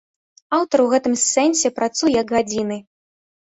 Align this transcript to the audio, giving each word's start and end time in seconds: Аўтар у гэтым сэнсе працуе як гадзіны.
Аўтар 0.57 0.81
у 0.83 0.85
гэтым 0.93 1.13
сэнсе 1.23 1.71
працуе 1.81 2.11
як 2.21 2.35
гадзіны. 2.39 2.81